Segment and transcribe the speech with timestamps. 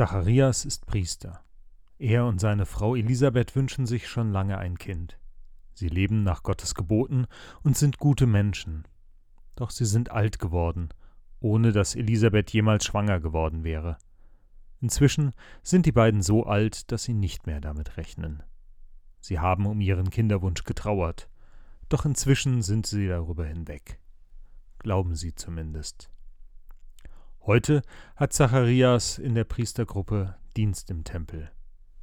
[0.00, 1.44] Zacharias ist Priester.
[1.98, 5.18] Er und seine Frau Elisabeth wünschen sich schon lange ein Kind.
[5.74, 7.26] Sie leben nach Gottes Geboten
[7.64, 8.88] und sind gute Menschen.
[9.56, 10.88] Doch sie sind alt geworden,
[11.38, 13.98] ohne dass Elisabeth jemals schwanger geworden wäre.
[14.80, 18.42] Inzwischen sind die beiden so alt, dass sie nicht mehr damit rechnen.
[19.20, 21.28] Sie haben um ihren Kinderwunsch getrauert,
[21.90, 24.00] doch inzwischen sind sie darüber hinweg.
[24.78, 26.10] Glauben sie zumindest.
[27.50, 27.82] Heute
[28.14, 31.50] hat Zacharias in der Priestergruppe Dienst im Tempel.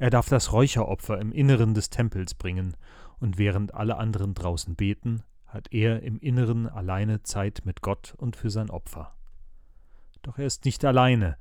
[0.00, 2.76] Er darf das Räucheropfer im Inneren des Tempels bringen,
[3.20, 8.34] und während alle anderen draußen beten, hat er im Inneren alleine Zeit mit Gott und
[8.34, 9.14] für sein Opfer.
[10.22, 11.36] Doch er ist nicht alleine.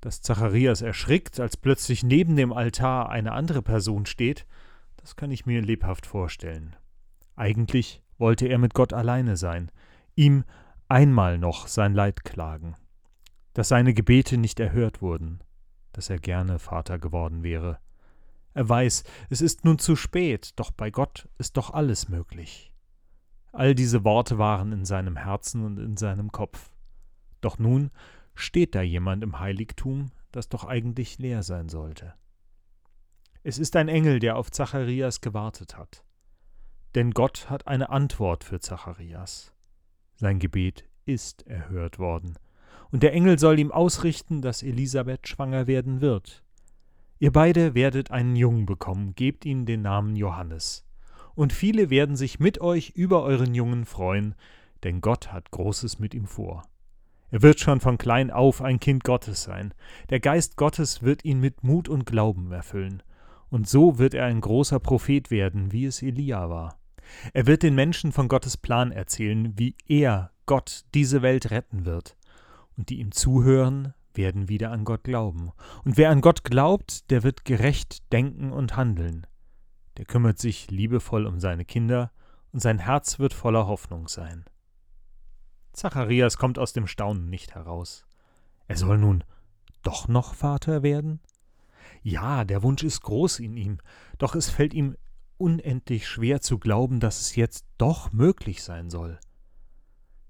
[0.00, 4.46] Dass Zacharias erschrickt, als plötzlich neben dem Altar eine andere Person steht,
[4.96, 6.76] das kann ich mir lebhaft vorstellen.
[7.36, 9.70] Eigentlich wollte er mit Gott alleine sein,
[10.14, 10.44] ihm
[10.88, 12.74] einmal noch sein Leid klagen,
[13.54, 15.42] dass seine Gebete nicht erhört wurden,
[15.92, 17.78] dass er gerne Vater geworden wäre.
[18.54, 22.72] Er weiß, es ist nun zu spät, doch bei Gott ist doch alles möglich.
[23.52, 26.70] All diese Worte waren in seinem Herzen und in seinem Kopf.
[27.40, 27.90] Doch nun
[28.34, 32.14] steht da jemand im Heiligtum, das doch eigentlich leer sein sollte.
[33.42, 36.04] Es ist ein Engel, der auf Zacharias gewartet hat.
[36.94, 39.52] Denn Gott hat eine Antwort für Zacharias.
[40.14, 42.38] Sein Gebet ist erhört worden,
[42.92, 46.44] und der Engel soll ihm ausrichten, dass Elisabeth schwanger werden wird.
[47.18, 50.84] Ihr beide werdet einen Jungen bekommen, gebt ihm den Namen Johannes.
[51.34, 54.34] Und viele werden sich mit euch über euren Jungen freuen,
[54.84, 56.64] denn Gott hat Großes mit ihm vor.
[57.30, 59.72] Er wird schon von klein auf ein Kind Gottes sein.
[60.10, 63.02] Der Geist Gottes wird ihn mit Mut und Glauben erfüllen.
[63.48, 66.78] Und so wird er ein großer Prophet werden, wie es Elia war.
[67.32, 72.16] Er wird den Menschen von Gottes Plan erzählen, wie er, Gott, diese Welt retten wird.
[72.76, 75.52] Und die ihm zuhören, werden wieder an Gott glauben.
[75.84, 79.26] Und wer an Gott glaubt, der wird gerecht denken und handeln.
[79.96, 82.12] Der kümmert sich liebevoll um seine Kinder,
[82.52, 84.44] und sein Herz wird voller Hoffnung sein.
[85.72, 88.04] Zacharias kommt aus dem Staunen nicht heraus.
[88.68, 89.24] Er soll nun
[89.82, 91.20] doch noch Vater werden?
[92.02, 93.78] Ja, der Wunsch ist groß in ihm,
[94.18, 94.96] doch es fällt ihm
[95.38, 99.18] unendlich schwer zu glauben, dass es jetzt doch möglich sein soll.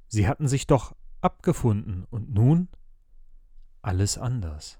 [0.08, 2.68] Sie hatten sich doch abgefunden, und nun
[3.80, 4.78] alles anders.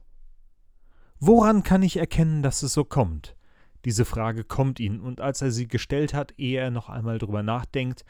[1.19, 3.37] Woran kann ich erkennen, dass es so kommt?
[3.85, 7.43] Diese Frage kommt ihn, und als er sie gestellt hat, ehe er noch einmal drüber
[7.43, 8.05] nachdenkt,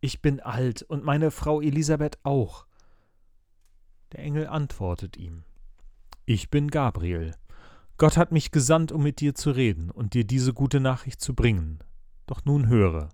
[0.00, 2.66] ich bin alt und meine Frau Elisabeth auch.
[4.12, 5.44] Der Engel antwortet ihm
[6.26, 7.34] Ich bin Gabriel.
[7.96, 11.34] Gott hat mich gesandt, um mit dir zu reden und dir diese gute Nachricht zu
[11.34, 11.80] bringen.
[12.26, 13.08] Doch nun höre,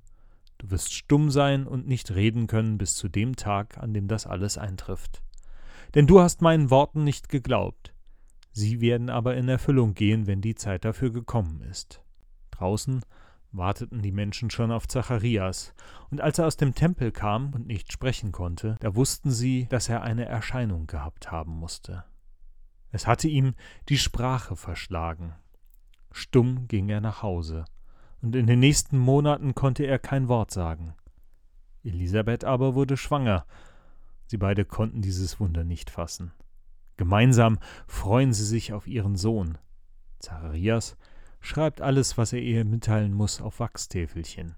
[0.62, 4.26] du wirst stumm sein und nicht reden können bis zu dem Tag, an dem das
[4.26, 5.22] alles eintrifft.
[5.94, 7.92] Denn du hast meinen Worten nicht geglaubt.
[8.52, 12.02] Sie werden aber in Erfüllung gehen, wenn die Zeit dafür gekommen ist.
[12.50, 13.02] Draußen
[13.50, 15.74] warteten die Menschen schon auf Zacharias,
[16.10, 19.88] und als er aus dem Tempel kam und nicht sprechen konnte, da wussten sie, dass
[19.88, 22.04] er eine Erscheinung gehabt haben musste.
[22.90, 23.54] Es hatte ihm
[23.88, 25.34] die Sprache verschlagen.
[26.12, 27.64] Stumm ging er nach Hause,
[28.22, 30.94] und in den nächsten Monaten konnte er kein Wort sagen.
[31.82, 33.44] Elisabeth aber wurde schwanger.
[34.26, 36.32] Sie beide konnten dieses Wunder nicht fassen.
[36.96, 39.58] Gemeinsam freuen sie sich auf ihren Sohn.
[40.20, 40.96] Zacharias
[41.40, 44.54] schreibt alles, was er ihr mitteilen muss, auf Wachstäfelchen.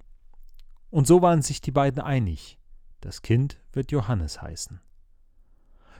[0.90, 2.58] Und so waren sich die beiden einig.
[3.00, 4.80] Das Kind wird Johannes heißen.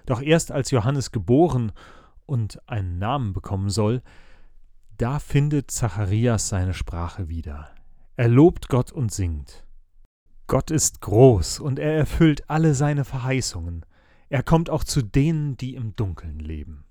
[0.06, 1.72] Doch erst als Johannes geboren
[2.26, 4.02] und einen Namen bekommen soll,
[4.96, 7.74] da findet Zacharias seine Sprache wieder.
[8.16, 9.66] Er lobt Gott und singt.
[10.46, 13.84] Gott ist groß und er erfüllt alle seine Verheißungen.
[14.28, 16.84] Er kommt auch zu denen, die im Dunkeln leben.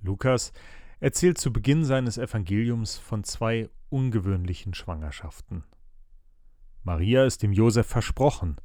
[0.00, 0.52] Lukas
[1.00, 5.64] erzählt zu Beginn seines Evangeliums von zwei ungewöhnlichen Schwangerschaften.
[6.82, 8.56] Maria ist dem Josef versprochen,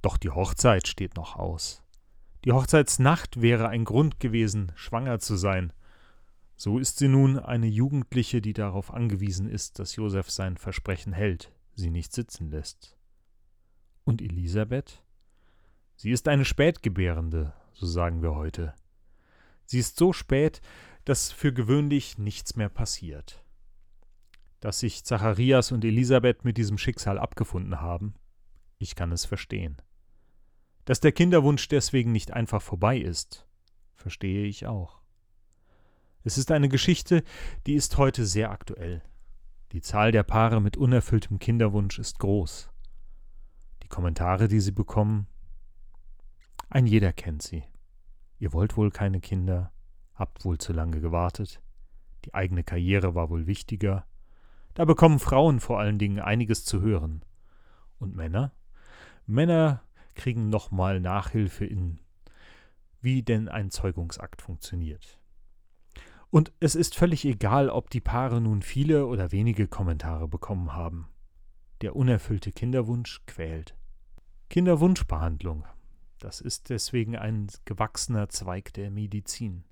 [0.00, 1.82] doch die Hochzeit steht noch aus.
[2.44, 5.72] Die Hochzeitsnacht wäre ein Grund gewesen, schwanger zu sein.
[6.62, 11.50] So ist sie nun eine Jugendliche, die darauf angewiesen ist, dass Josef sein Versprechen hält,
[11.74, 12.96] sie nicht sitzen lässt.
[14.04, 15.02] Und Elisabeth?
[15.96, 18.74] Sie ist eine Spätgebärende, so sagen wir heute.
[19.64, 20.60] Sie ist so spät,
[21.04, 23.44] dass für gewöhnlich nichts mehr passiert.
[24.60, 28.14] Dass sich Zacharias und Elisabeth mit diesem Schicksal abgefunden haben,
[28.78, 29.82] ich kann es verstehen.
[30.84, 33.48] Dass der Kinderwunsch deswegen nicht einfach vorbei ist,
[33.96, 35.01] verstehe ich auch.
[36.24, 37.24] Es ist eine Geschichte,
[37.66, 39.02] die ist heute sehr aktuell.
[39.72, 42.70] Die Zahl der Paare mit unerfülltem Kinderwunsch ist groß.
[43.82, 45.26] Die Kommentare, die sie bekommen,
[46.70, 47.64] ein jeder kennt sie.
[48.38, 49.72] Ihr wollt wohl keine Kinder,
[50.14, 51.60] Habt wohl zu lange gewartet.
[52.24, 54.06] Die eigene Karriere war wohl wichtiger.
[54.74, 57.24] Da bekommen Frauen vor allen Dingen einiges zu hören.
[57.98, 58.52] Und Männer?
[59.26, 59.82] Männer
[60.14, 61.98] kriegen nochmal Nachhilfe in,
[63.00, 65.18] wie denn ein Zeugungsakt funktioniert.
[66.32, 71.08] Und es ist völlig egal, ob die Paare nun viele oder wenige Kommentare bekommen haben.
[71.82, 73.76] Der unerfüllte Kinderwunsch quält.
[74.48, 75.66] Kinderwunschbehandlung,
[76.18, 79.64] das ist deswegen ein gewachsener Zweig der Medizin.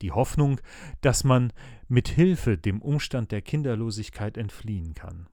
[0.00, 0.60] Die Hoffnung,
[1.00, 1.52] dass man
[1.88, 5.26] mit Hilfe dem Umstand der Kinderlosigkeit entfliehen kann.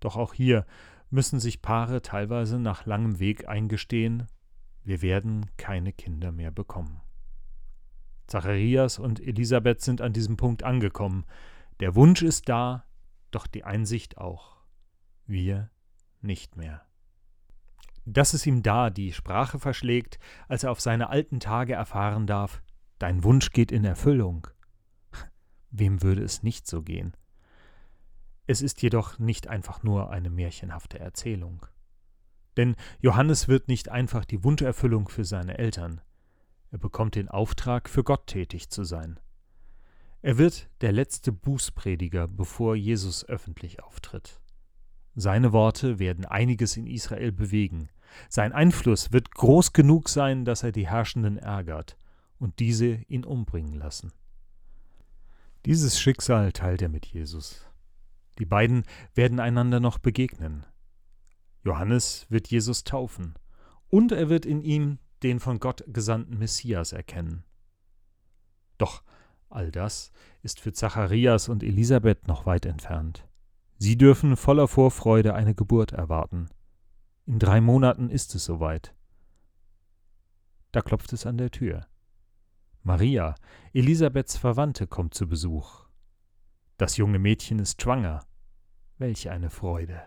[0.00, 0.66] Doch auch hier
[1.08, 4.26] müssen sich Paare teilweise nach langem Weg eingestehen,
[4.82, 7.00] wir werden keine Kinder mehr bekommen.
[8.26, 11.24] Zacharias und Elisabeth sind an diesem Punkt angekommen.
[11.80, 12.84] Der Wunsch ist da,
[13.30, 14.56] doch die Einsicht auch.
[15.26, 15.70] Wir
[16.20, 16.82] nicht mehr.
[18.04, 22.62] Dass es ihm da die Sprache verschlägt, als er auf seine alten Tage erfahren darf,
[22.98, 24.46] dein Wunsch geht in Erfüllung.
[25.70, 27.16] Wem würde es nicht so gehen?
[28.46, 31.64] Es ist jedoch nicht einfach nur eine märchenhafte Erzählung.
[32.56, 36.00] Denn Johannes wird nicht einfach die Wunscherfüllung für seine Eltern,
[36.72, 39.20] er bekommt den Auftrag, für Gott tätig zu sein.
[40.22, 44.40] Er wird der letzte Bußprediger, bevor Jesus öffentlich auftritt.
[45.14, 47.90] Seine Worte werden einiges in Israel bewegen.
[48.30, 51.98] Sein Einfluss wird groß genug sein, dass er die Herrschenden ärgert
[52.38, 54.10] und diese ihn umbringen lassen.
[55.66, 57.66] Dieses Schicksal teilt er mit Jesus.
[58.38, 58.84] Die beiden
[59.14, 60.64] werden einander noch begegnen.
[61.64, 63.34] Johannes wird Jesus taufen,
[63.88, 67.44] und er wird in ihm den von Gott gesandten Messias erkennen.
[68.78, 69.02] Doch
[69.48, 73.28] all das ist für Zacharias und Elisabeth noch weit entfernt.
[73.78, 76.48] Sie dürfen voller Vorfreude eine Geburt erwarten.
[77.26, 78.94] In drei Monaten ist es soweit.
[80.72, 81.86] Da klopft es an der Tür.
[82.82, 83.34] Maria,
[83.72, 85.86] Elisabeths Verwandte, kommt zu Besuch.
[86.78, 88.24] Das junge Mädchen ist schwanger.
[88.98, 90.02] Welch eine Freude.